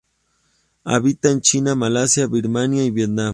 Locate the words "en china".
1.29-1.75